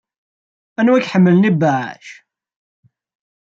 Anwa 0.79 0.95
ay 0.97 1.03
iḥemmlen 1.03 1.49
ibeɛɛac? 1.49 2.05